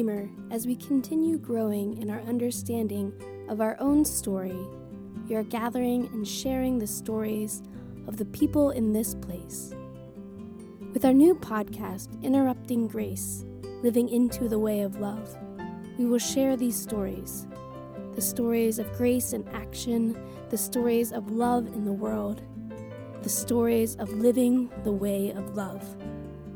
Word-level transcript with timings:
Redeemer 0.00 0.30
as 0.50 0.66
we 0.66 0.76
continue 0.76 1.36
growing 1.36 2.00
in 2.00 2.08
our 2.08 2.22
understanding 2.22 3.12
of 3.50 3.60
our 3.60 3.76
own 3.80 4.02
story. 4.02 4.56
We 5.28 5.34
are 5.34 5.42
gathering 5.42 6.06
and 6.06 6.26
sharing 6.26 6.78
the 6.78 6.86
stories 6.86 7.62
of 8.06 8.16
the 8.16 8.24
people 8.24 8.70
in 8.70 8.94
this 8.94 9.14
place. 9.14 9.74
With 10.94 11.04
our 11.04 11.12
new 11.12 11.34
podcast, 11.34 12.22
Interrupting 12.22 12.88
Grace 12.88 13.44
Living 13.82 14.08
into 14.08 14.48
the 14.48 14.58
Way 14.58 14.80
of 14.80 15.00
Love, 15.00 15.36
we 15.98 16.06
will 16.06 16.18
share 16.18 16.56
these 16.56 16.80
stories 16.80 17.46
the 18.14 18.22
stories 18.22 18.78
of 18.78 18.90
grace 18.96 19.34
in 19.34 19.46
action, 19.48 20.18
the 20.48 20.56
stories 20.56 21.12
of 21.12 21.30
love 21.30 21.66
in 21.66 21.84
the 21.84 21.92
world, 21.92 22.40
the 23.22 23.28
stories 23.28 23.96
of 23.96 24.08
living 24.14 24.70
the 24.82 24.92
way 24.92 25.30
of 25.32 25.56
love. 25.56 25.84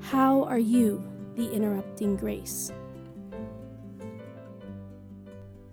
How 0.01 0.45
are 0.45 0.59
you, 0.59 1.06
the 1.37 1.52
interrupting 1.52 2.16
grace? 2.16 2.73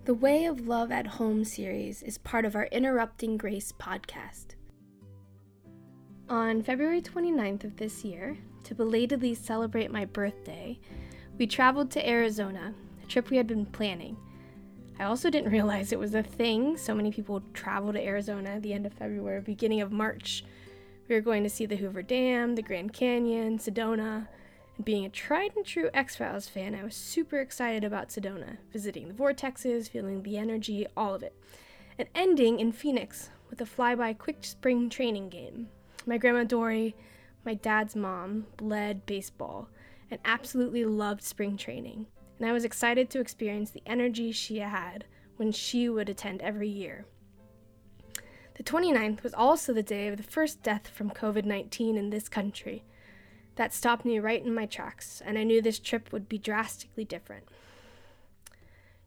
The 0.04 0.14
Way 0.14 0.46
of 0.46 0.66
Love 0.66 0.90
at 0.90 1.06
Home 1.06 1.44
series 1.44 2.02
is 2.02 2.18
part 2.18 2.44
of 2.44 2.56
our 2.56 2.66
Interrupting 2.72 3.36
Grace 3.36 3.70
podcast. 3.70 4.56
On 6.28 6.60
February 6.60 7.00
29th 7.00 7.62
of 7.62 7.76
this 7.76 8.04
year, 8.04 8.36
to 8.64 8.74
belatedly 8.74 9.32
celebrate 9.36 9.92
my 9.92 10.04
birthday, 10.04 10.80
we 11.38 11.46
traveled 11.46 11.92
to 11.92 12.04
Arizona, 12.08 12.74
a 13.00 13.06
trip 13.06 13.30
we 13.30 13.36
had 13.36 13.46
been 13.46 13.64
planning. 13.64 14.16
I 14.98 15.04
also 15.04 15.30
didn't 15.30 15.52
realize 15.52 15.92
it 15.92 16.00
was 16.00 16.16
a 16.16 16.22
thing. 16.24 16.76
So 16.76 16.96
many 16.96 17.12
people 17.12 17.40
travel 17.54 17.92
to 17.92 18.04
Arizona 18.04 18.50
at 18.50 18.62
the 18.62 18.72
end 18.72 18.86
of 18.86 18.94
February, 18.94 19.40
beginning 19.40 19.82
of 19.82 19.92
March. 19.92 20.44
We 21.08 21.14
were 21.14 21.20
going 21.20 21.44
to 21.44 21.48
see 21.48 21.64
the 21.64 21.76
Hoover 21.76 22.02
Dam, 22.02 22.56
the 22.56 22.62
Grand 22.62 22.92
Canyon, 22.92 23.56
Sedona. 23.56 24.26
And 24.76 24.84
being 24.84 25.04
a 25.04 25.08
tried 25.08 25.54
and 25.56 25.64
true 25.64 25.90
X 25.92 26.16
Files 26.16 26.48
fan, 26.48 26.74
I 26.74 26.84
was 26.84 26.94
super 26.94 27.38
excited 27.38 27.84
about 27.84 28.08
Sedona, 28.08 28.58
visiting 28.72 29.08
the 29.08 29.14
vortexes, 29.14 29.88
feeling 29.88 30.22
the 30.22 30.38
energy, 30.38 30.86
all 30.96 31.14
of 31.14 31.22
it. 31.22 31.34
And 31.98 32.08
ending 32.14 32.58
in 32.58 32.72
Phoenix 32.72 33.30
with 33.50 33.60
a 33.60 33.64
flyby 33.64 34.16
quick 34.16 34.38
spring 34.42 34.88
training 34.88 35.28
game. 35.28 35.68
My 36.06 36.18
grandma 36.18 36.44
Dory, 36.44 36.96
my 37.44 37.54
dad's 37.54 37.94
mom, 37.94 38.46
bled 38.56 39.04
baseball 39.06 39.68
and 40.10 40.20
absolutely 40.24 40.84
loved 40.84 41.22
spring 41.22 41.56
training. 41.56 42.06
And 42.38 42.48
I 42.48 42.52
was 42.52 42.64
excited 42.64 43.08
to 43.10 43.20
experience 43.20 43.70
the 43.70 43.82
energy 43.86 44.32
she 44.32 44.58
had 44.58 45.06
when 45.36 45.52
she 45.52 45.88
would 45.88 46.08
attend 46.08 46.42
every 46.42 46.68
year. 46.68 47.06
The 48.54 48.62
29th 48.62 49.22
was 49.22 49.32
also 49.32 49.72
the 49.72 49.82
day 49.82 50.08
of 50.08 50.18
the 50.18 50.22
first 50.22 50.62
death 50.62 50.88
from 50.88 51.10
COVID 51.10 51.44
19 51.44 51.96
in 51.96 52.10
this 52.10 52.28
country. 52.28 52.84
That 53.62 53.72
stopped 53.72 54.04
me 54.04 54.18
right 54.18 54.44
in 54.44 54.52
my 54.52 54.66
tracks, 54.66 55.22
and 55.24 55.38
I 55.38 55.44
knew 55.44 55.62
this 55.62 55.78
trip 55.78 56.10
would 56.10 56.28
be 56.28 56.36
drastically 56.36 57.04
different. 57.04 57.44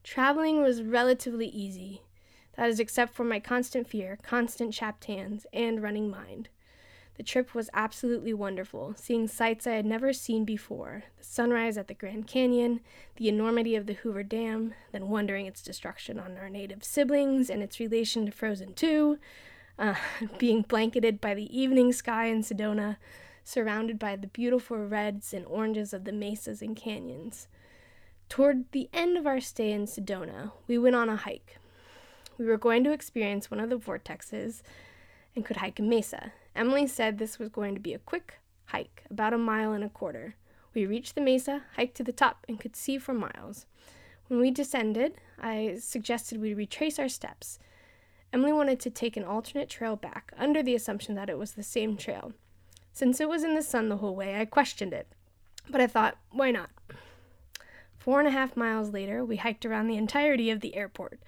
Traveling 0.02 0.64
was 0.64 0.81
relatively 0.81 1.48
easy. 1.48 2.03
That 2.56 2.70
is, 2.70 2.80
except 2.80 3.14
for 3.14 3.26
my 3.26 3.42
constant 3.42 3.86
fear, 3.86 4.17
constant 4.23 4.73
chapped 4.73 5.03
hands, 5.03 5.45
and 5.52 5.83
running 5.83 6.09
mind. 6.09 6.48
The 7.17 7.23
trip 7.23 7.53
was 7.53 7.70
absolutely 7.73 8.33
wonderful, 8.33 8.94
seeing 8.95 9.28
sights 9.28 9.67
I 9.67 9.73
had 9.73 9.86
never 9.86 10.14
seen 10.14 10.45
before 10.45 11.03
the 11.17 11.26
sunrise 11.26 11.78
at 11.78 11.89
the 11.89 11.94
Grand 11.94 12.26
Canyon, 12.26 12.80
the 13.17 13.28
enormity 13.28 13.76
of 13.76 13.88
the 13.88 13.94
Hoover 13.95 14.23
Dam, 14.23 14.73
then 14.94 15.09
wondering 15.09 15.48
its 15.48 15.61
destruction 15.61 16.17
on 16.17 16.38
our 16.38 16.48
native 16.48 16.86
siblings 16.86 17.50
and 17.50 17.61
its 17.61 17.81
relation 17.81 18.26
to 18.26 18.31
Frozen 18.31 18.76
2, 18.76 19.20
uh, 19.80 19.95
being 20.38 20.61
blanketed 20.61 21.20
by 21.20 21.33
the 21.33 21.59
evening 21.59 21.92
sky 21.92 22.28
in 22.28 22.42
Sedona, 22.42 22.95
surrounded 23.46 23.98
by 23.98 24.18
the 24.18 24.28
beautiful 24.28 24.78
reds 24.78 25.34
and 25.34 25.46
oranges 25.46 25.94
of 25.94 26.04
the 26.04 26.12
mesas 26.12 26.62
and 26.62 26.76
canyons. 26.76 27.48
Toward 28.28 28.70
the 28.74 28.90
end 28.92 29.18
of 29.18 29.26
our 29.26 29.40
stay 29.40 29.72
in 29.72 29.86
Sedona, 29.86 30.52
we 30.67 30.78
went 30.78 30.98
on 30.98 31.08
a 31.08 31.16
hike. 31.16 31.60
We 32.38 32.45
were 32.45 32.58
going 32.58 32.84
to 32.84 32.92
experience 32.92 33.50
one 33.50 33.61
of 33.61 33.70
the 33.70 33.78
vortexes 33.78 34.61
and 35.34 35.45
could 35.45 35.58
hike 35.58 35.80
a 35.80 35.84
mesa, 35.84 36.34
Emily 36.55 36.88
said 36.88 37.17
this 37.17 37.38
was 37.38 37.50
going 37.50 37.73
to 37.76 37.82
be 37.82 37.94
a 37.94 38.00
quick 38.00 38.39
hike, 38.67 39.04
about 39.11 39.34
a 39.34 39.38
mile 39.38 39.73
and 39.73 39.84
a 39.84 39.89
quarter. 39.89 40.36
We 40.73 40.86
reached 40.86 41.16
the 41.16 41.22
mesa, 41.22 41.64
hiked 41.76 41.95
to 41.98 42.04
the 42.04 42.14
top, 42.14 42.45
and 42.48 42.60
could 42.60 42.76
see 42.76 42.98
for 42.98 43.14
miles. 43.14 43.66
When 44.28 44.39
we 44.39 44.52
descended, 44.52 45.16
I 45.39 45.78
suggested 45.80 46.39
we 46.39 46.54
retrace 46.54 46.98
our 46.98 47.10
steps. 47.10 47.60
Emily 48.32 48.54
wanted 48.54 48.80
to 48.82 48.89
take 48.89 49.17
an 49.17 49.23
alternate 49.26 49.70
trail 49.70 49.98
back, 49.98 50.32
under 50.38 50.64
the 50.64 50.76
assumption 50.76 51.16
that 51.16 51.30
it 51.30 51.38
was 51.38 51.52
the 51.52 51.64
same 51.64 51.98
trail. 51.98 52.32
Since 52.95 53.20
it 53.20 53.28
was 53.28 53.44
in 53.44 53.56
the 53.56 53.61
sun 53.61 53.89
the 53.89 53.98
whole 53.98 54.16
way, 54.16 54.39
I 54.39 54.45
questioned 54.45 54.94
it. 54.94 55.08
But 55.70 55.82
I 55.82 55.86
thought, 55.88 56.17
why 56.32 56.52
not? 56.52 56.70
Four 57.98 58.20
and 58.20 58.28
a 58.30 58.32
half 58.32 58.56
miles 58.56 58.94
later, 58.94 59.26
we 59.26 59.36
hiked 59.36 59.66
around 59.66 59.88
the 59.88 59.98
entirety 59.98 60.50
of 60.50 60.61
the 60.61 60.78
airport. 60.78 61.20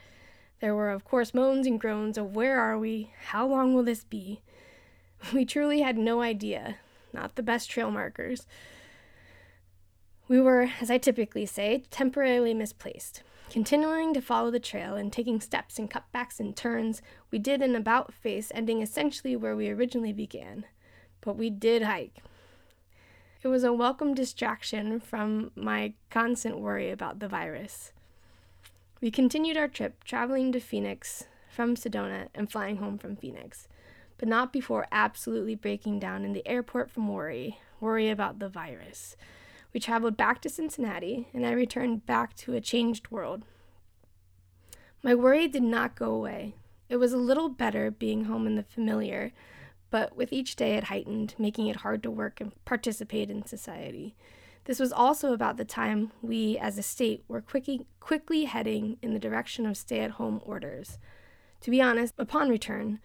There 0.61 0.73
were, 0.73 0.89
of 0.89 1.03
course, 1.03 1.33
moans 1.33 1.67
and 1.67 1.77
groans 1.77 2.17
of 2.17 2.33
where 2.33 2.57
are 2.57 2.79
we? 2.79 3.11
How 3.31 3.45
long 3.45 3.73
will 3.73 3.83
this 3.83 4.06
be? 4.06 4.39
We 5.33 5.44
truly 5.44 5.81
had 5.81 5.97
no 5.97 6.22
idea, 6.22 6.77
not 7.11 7.35
the 7.35 7.44
best 7.44 7.69
trail 7.69 7.91
markers. 7.91 8.47
We 10.29 10.39
were, 10.39 10.72
as 10.79 10.89
I 10.89 11.00
typically 11.00 11.45
say, 11.45 11.83
temporarily 11.91 12.53
misplaced. 12.53 13.23
Continuing 13.50 14.13
to 14.13 14.22
follow 14.22 14.51
the 14.51 14.59
trail 14.61 14.95
and 14.95 15.11
taking 15.11 15.41
steps 15.41 15.77
and 15.77 15.91
cutbacks 15.91 16.39
and 16.39 16.56
turns, 16.56 17.01
we 17.29 17.39
did 17.39 17.61
an 17.61 17.75
about 17.75 18.13
face, 18.13 18.53
ending 18.56 18.81
essentially 18.81 19.35
where 19.35 19.56
we 19.56 19.69
originally 19.69 20.13
began. 20.13 20.63
But 21.22 21.38
we 21.38 21.50
did 21.50 21.83
hike. 21.83 22.17
It 23.44 23.47
was 23.47 23.63
a 23.63 23.73
welcome 23.73 24.13
distraction 24.13 25.00
from 25.00 25.51
my 25.55 25.94
constant 26.09 26.59
worry 26.59 26.89
about 26.89 27.19
the 27.19 27.28
virus. 27.28 27.91
We 29.00 29.11
continued 29.11 29.57
our 29.57 29.67
trip, 29.67 30.03
traveling 30.03 30.51
to 30.53 30.59
Phoenix 30.59 31.25
from 31.50 31.75
Sedona 31.75 32.29
and 32.33 32.51
flying 32.51 32.77
home 32.77 32.97
from 32.97 33.16
Phoenix 33.16 33.67
but 34.17 34.27
not 34.27 34.51
before 34.51 34.88
absolutely 34.91 35.56
breaking 35.56 36.00
down 36.00 36.25
in 36.25 36.33
the 36.33 36.47
airport 36.47 36.89
from 36.89 37.07
worry, 37.07 37.59
worry 37.79 38.09
about 38.09 38.39
the 38.39 38.50
virus. 38.50 39.16
We 39.73 39.79
traveled 39.79 40.17
back 40.17 40.41
to 40.41 40.50
Cincinnati, 40.50 41.27
and 41.33 41.45
I 41.45 41.51
returned 41.51 42.06
back 42.06 42.35
to 42.38 42.53
a 42.53 42.61
changed 42.61 43.11
world. 43.11 43.44
My 45.03 45.13
worry 45.13 45.47
did 45.47 45.63
not 45.63 45.95
go 45.95 46.11
away. 46.11 46.56
It 46.89 46.97
was 46.97 47.13
a 47.13 47.17
little 47.17 47.50
better 47.50 47.91
being 47.91 48.25
home 48.25 48.47
in 48.47 48.56
the 48.56 48.63
familiar, 48.63 49.33
but 49.89 50.15
with 50.15 50.33
each 50.33 50.55
day 50.55 50.75
it 50.75 50.85
heightened, 50.85 51.35
making 51.37 51.67
it 51.67 51.77
hard 51.77 52.03
to 52.03 52.11
work 52.11 52.41
and 52.41 52.53
participate 52.65 53.29
in 53.29 53.45
society. 53.45 54.15
This 54.65 54.79
was 54.79 54.91
also 54.91 55.31
about 55.31 55.55
the 55.55 55.65
time 55.65 56.11
we, 56.21 56.57
as 56.57 56.77
a 56.77 56.83
state, 56.83 57.23
were 57.27 57.41
quickly, 57.41 57.85
quickly 58.01 58.45
heading 58.45 58.97
in 59.01 59.13
the 59.13 59.19
direction 59.19 59.65
of 59.65 59.77
stay 59.77 60.01
at 60.01 60.11
home 60.11 60.41
orders. 60.43 60.97
To 61.61 61.71
be 61.71 61.81
honest, 61.81 62.15
upon 62.17 62.49
return, 62.49 62.99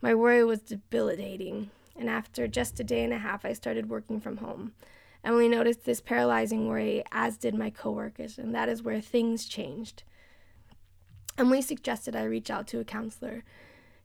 my 0.00 0.14
worry 0.14 0.44
was 0.44 0.60
debilitating, 0.60 1.70
and 1.96 2.08
after 2.08 2.46
just 2.46 2.78
a 2.78 2.84
day 2.84 3.02
and 3.02 3.12
a 3.12 3.18
half, 3.18 3.44
I 3.44 3.52
started 3.52 3.88
working 3.88 4.20
from 4.20 4.36
home. 4.36 4.72
Emily 5.22 5.48
noticed 5.48 5.84
this 5.84 6.00
paralyzing 6.00 6.68
worry, 6.68 7.02
as 7.12 7.36
did 7.36 7.54
my 7.54 7.70
coworkers, 7.70 8.38
and 8.38 8.54
that 8.54 8.68
is 8.68 8.82
where 8.82 9.00
things 9.00 9.46
changed. 9.46 10.04
Emily 11.36 11.60
suggested 11.60 12.14
I 12.14 12.22
reach 12.22 12.50
out 12.50 12.66
to 12.68 12.80
a 12.80 12.84
counselor. 12.84 13.44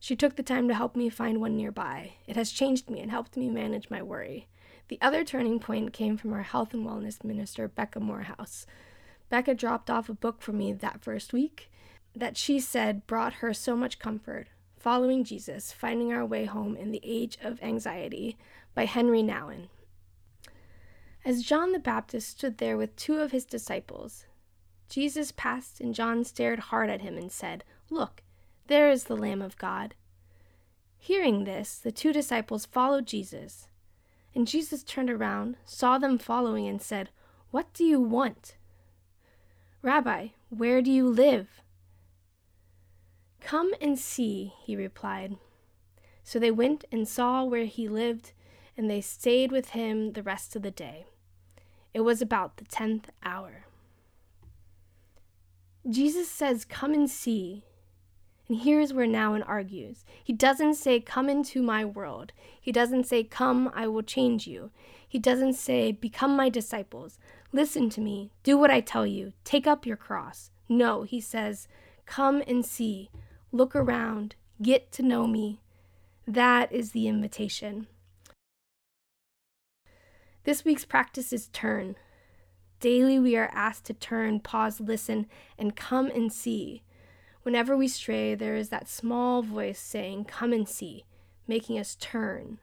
She 0.06 0.16
took 0.16 0.36
the 0.36 0.44
time 0.44 0.68
to 0.68 0.76
help 0.76 0.96
me 0.96 1.10
find 1.10 1.42
one 1.42 1.58
nearby. 1.58 2.14
It 2.28 2.36
has 2.36 2.52
changed 2.52 2.92
me 2.92 3.00
and 3.00 3.10
helped 3.10 3.36
me 3.36 3.50
manage 3.50 3.90
my 3.90 4.04
worry. 4.04 4.48
The 4.88 5.00
other 5.02 5.24
turning 5.24 5.60
point 5.60 5.94
came 5.94 6.16
from 6.16 6.32
our 6.32 6.44
health 6.44 6.76
and 6.76 6.86
wellness 6.86 7.24
minister, 7.24 7.68
Becca 7.68 8.00
Morehouse. 8.00 8.68
Becca 9.30 9.56
dropped 9.56 9.90
off 9.90 10.08
a 10.08 10.14
book 10.14 10.44
for 10.44 10.52
me 10.52 10.74
that 10.74 11.02
first 11.02 11.34
week 11.34 11.72
that 12.16 12.38
she 12.38 12.60
said 12.60 13.08
brought 13.08 13.42
her 13.42 13.52
so 13.52 13.76
much 13.76 13.98
comfort. 13.98 14.50
Following 14.78 15.24
Jesus 15.24 15.72
Finding 15.72 16.14
Our 16.14 16.24
Way 16.24 16.46
Home 16.46 16.78
in 16.78 16.92
the 16.92 17.02
Age 17.04 17.40
of 17.42 17.60
Anxiety 17.64 18.38
by 18.76 18.86
Henri 18.86 19.24
Nouwen. 19.24 19.70
As 21.26 21.42
John 21.42 21.72
the 21.72 21.80
Baptist 21.80 22.30
stood 22.30 22.60
there 22.60 22.78
with 22.78 22.96
two 22.96 23.18
of 23.18 23.32
his 23.32 23.44
disciples, 23.44 24.28
Jesus 24.88 25.32
passed, 25.32 25.82
and 25.82 25.96
John 25.96 26.24
stared 26.24 26.60
hard 26.60 26.92
at 26.92 27.02
him 27.02 27.18
and 27.18 27.32
said, 27.32 27.64
Look, 27.90 28.22
there 28.68 28.90
is 28.90 29.04
the 29.04 29.16
Lamb 29.16 29.44
of 29.44 29.58
God. 29.58 29.94
Hearing 30.98 31.44
this, 31.44 31.78
the 31.78 31.92
two 31.92 32.12
disciples 32.12 32.66
followed 32.66 33.06
Jesus. 33.06 33.68
And 34.34 34.48
Jesus 34.48 34.84
turned 34.84 35.10
around, 35.10 35.56
saw 35.66 35.98
them 35.98 36.18
following, 36.18 36.68
and 36.68 36.82
said, 36.82 37.10
What 37.52 37.74
do 37.74 37.84
you 37.84 38.02
want? 38.02 38.56
Rabbi, 39.82 40.30
where 40.50 40.82
do 40.82 40.92
you 40.92 41.08
live? 41.08 41.62
Come 43.40 43.74
and 43.80 44.00
see, 44.00 44.54
he 44.64 44.76
replied. 44.76 45.38
So 46.24 46.40
they 46.40 46.52
went 46.52 46.86
and 46.92 47.08
saw 47.08 47.44
where 47.44 47.66
he 47.66 47.88
lived, 47.88 48.32
and 48.76 48.90
they 48.90 49.00
stayed 49.00 49.52
with 49.52 49.70
him 49.70 50.14
the 50.14 50.24
rest 50.24 50.56
of 50.56 50.64
the 50.64 50.72
day. 50.72 51.06
It 51.94 52.02
was 52.02 52.22
about 52.22 52.58
the 52.58 52.66
tenth 52.66 53.10
hour. 53.24 53.66
Jesus 55.90 56.28
says, 56.28 56.66
Come 56.66 56.94
and 56.94 57.10
see. 57.10 57.64
And 58.48 58.60
here's 58.60 58.94
where 58.94 59.08
Nouwen 59.08 59.44
argues. 59.48 60.06
He 60.24 60.34
doesn't 60.34 60.76
say, 60.76 61.00
Come 61.00 61.30
into 61.30 61.62
my 61.62 61.84
world. 61.84 62.32
He 62.60 62.72
doesn't 62.72 63.06
say, 63.06 63.24
Come, 63.24 63.72
I 63.74 63.88
will 63.88 64.04
change 64.04 64.46
you. 64.46 64.72
He 65.08 65.18
doesn't 65.18 65.54
say, 65.54 65.92
Become 65.92 66.36
my 66.36 66.50
disciples. 66.50 67.18
Listen 67.52 67.90
to 67.92 68.02
me. 68.02 68.32
Do 68.44 68.58
what 68.58 68.70
I 68.70 68.82
tell 68.82 69.06
you. 69.06 69.34
Take 69.44 69.66
up 69.66 69.86
your 69.86 69.98
cross. 69.98 70.52
No, 70.70 71.04
he 71.04 71.20
says, 71.20 71.68
Come 72.06 72.44
and 72.48 72.66
see. 72.66 73.10
Look 73.52 73.76
around. 73.76 74.36
Get 74.62 74.92
to 74.94 75.04
know 75.04 75.26
me. 75.26 75.60
That 76.28 76.72
is 76.72 76.92
the 76.92 77.08
invitation. 77.08 77.88
This 80.44 80.64
week's 80.64 80.86
practice 80.86 81.34
is 81.34 81.48
turn. 81.48 81.96
Daily, 82.80 83.20
we 83.20 83.36
are 83.36 83.50
asked 83.52 83.86
to 83.86 83.94
turn, 83.94 84.40
pause, 84.40 84.80
listen, 84.80 85.26
and 85.58 85.76
come 85.76 86.08
and 86.08 86.32
see. 86.32 86.84
Whenever 87.46 87.78
we 87.78 87.88
stray, 87.88 88.34
there 88.34 88.56
is 88.56 88.70
that 88.70 88.90
small 88.90 89.44
voice 89.44 89.78
saying, 89.78 90.26
Come 90.26 90.52
and 90.52 90.68
see, 90.68 91.06
making 91.48 91.78
us 91.78 91.96
turn, 92.00 92.58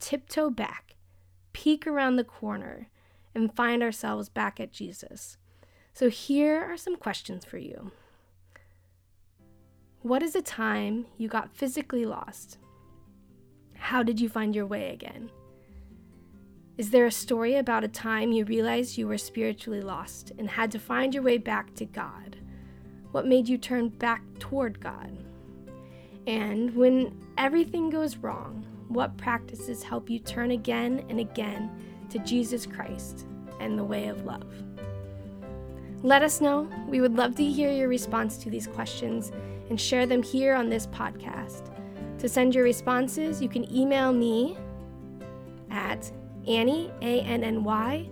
tiptoe 0.00 0.50
back, 0.50 0.96
peek 1.52 1.86
around 1.86 2.16
the 2.16 2.24
corner, 2.24 2.88
and 3.32 3.54
find 3.54 3.80
ourselves 3.80 4.28
back 4.28 4.58
at 4.58 4.72
Jesus. 4.72 5.36
So, 5.92 6.10
here 6.10 6.60
are 6.60 6.76
some 6.76 6.96
questions 6.96 7.44
for 7.44 7.58
you. 7.58 7.92
What 10.02 10.20
is 10.20 10.34
a 10.34 10.42
time 10.42 11.06
you 11.16 11.28
got 11.28 11.54
physically 11.54 12.04
lost? 12.04 12.58
How 13.76 14.02
did 14.02 14.20
you 14.20 14.28
find 14.28 14.52
your 14.52 14.66
way 14.66 14.92
again? 14.92 15.30
Is 16.76 16.90
there 16.90 17.06
a 17.06 17.12
story 17.12 17.54
about 17.54 17.84
a 17.84 17.88
time 17.88 18.32
you 18.32 18.44
realized 18.44 18.98
you 18.98 19.06
were 19.06 19.16
spiritually 19.16 19.80
lost 19.80 20.32
and 20.40 20.50
had 20.50 20.72
to 20.72 20.80
find 20.80 21.14
your 21.14 21.22
way 21.22 21.38
back 21.38 21.72
to 21.76 21.84
God? 21.84 22.38
What 23.14 23.28
made 23.28 23.48
you 23.48 23.58
turn 23.58 23.90
back 23.90 24.24
toward 24.40 24.80
God? 24.80 25.16
And 26.26 26.74
when 26.74 27.16
everything 27.38 27.88
goes 27.88 28.16
wrong, 28.16 28.66
what 28.88 29.16
practices 29.16 29.84
help 29.84 30.10
you 30.10 30.18
turn 30.18 30.50
again 30.50 31.06
and 31.08 31.20
again 31.20 31.70
to 32.10 32.18
Jesus 32.18 32.66
Christ 32.66 33.24
and 33.60 33.78
the 33.78 33.84
way 33.84 34.08
of 34.08 34.24
love? 34.24 34.52
Let 36.02 36.22
us 36.22 36.40
know. 36.40 36.68
We 36.88 37.00
would 37.00 37.14
love 37.14 37.36
to 37.36 37.44
hear 37.44 37.70
your 37.70 37.86
response 37.86 38.36
to 38.38 38.50
these 38.50 38.66
questions 38.66 39.30
and 39.70 39.80
share 39.80 40.06
them 40.06 40.20
here 40.20 40.56
on 40.56 40.68
this 40.68 40.88
podcast. 40.88 41.70
To 42.18 42.28
send 42.28 42.52
your 42.52 42.64
responses, 42.64 43.40
you 43.40 43.48
can 43.48 43.72
email 43.72 44.12
me 44.12 44.58
at 45.70 46.10
Anny, 46.48 46.90
A 47.00 47.20
N 47.20 47.44
N 47.44 47.62
Y, 47.62 48.08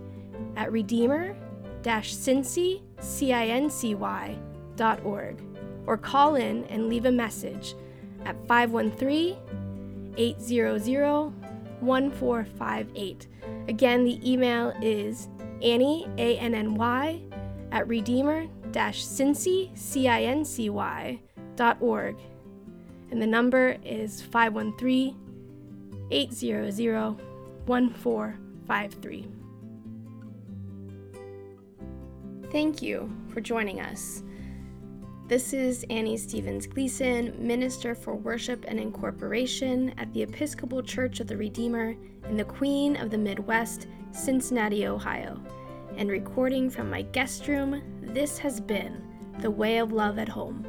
at 0.55 0.71
redeemer 0.71 1.35
cincy, 1.83 2.81
C 3.01 3.33
I 3.33 3.47
N 3.47 3.69
C 3.69 3.95
Y 3.95 4.39
org, 5.03 5.41
or 5.85 5.97
call 5.97 6.35
in 6.35 6.65
and 6.65 6.89
leave 6.89 7.05
a 7.05 7.11
message 7.11 7.75
at 8.25 8.35
513 8.47 9.37
800 10.17 11.33
1458. 11.81 13.27
Again, 13.67 14.03
the 14.05 14.31
email 14.31 14.73
is 14.81 15.27
Anny, 15.61 16.07
A 16.17 16.37
N 16.37 16.53
N 16.53 16.75
Y, 16.75 17.21
at 17.71 17.87
redeemer 17.87 18.47
cincy, 18.71 19.77
C 19.77 20.07
I 20.07 20.23
N 20.23 20.45
C 20.45 20.69
Y, 20.69 21.19
dot 21.55 21.77
org. 21.81 22.17
And 23.11 23.21
the 23.21 23.27
number 23.27 23.77
is 23.83 24.21
513 24.21 25.15
800 26.11 27.21
1453. 27.65 29.27
Thank 32.51 32.81
you 32.81 33.11
for 33.29 33.41
joining 33.41 33.79
us. 33.79 34.21
This 35.25 35.53
is 35.53 35.85
Anny 35.89 36.17
Stevens 36.17 36.67
Gleason, 36.67 37.33
Minister 37.39 37.95
for 37.95 38.13
Worship 38.13 38.65
and 38.67 38.77
Incorporation 38.77 39.93
at 39.97 40.11
the 40.13 40.21
Episcopal 40.21 40.83
Church 40.83 41.21
of 41.21 41.27
the 41.27 41.37
Redeemer 41.37 41.95
in 42.27 42.35
the 42.35 42.43
Queen 42.43 42.97
of 42.97 43.09
the 43.09 43.17
Midwest, 43.17 43.87
Cincinnati, 44.11 44.85
Ohio. 44.85 45.41
And 45.95 46.09
recording 46.09 46.69
from 46.69 46.89
my 46.89 47.03
guest 47.03 47.47
room, 47.47 47.81
this 48.01 48.37
has 48.37 48.59
been 48.59 49.01
The 49.39 49.49
Way 49.49 49.77
of 49.77 49.93
Love 49.93 50.19
at 50.19 50.27
Home. 50.27 50.67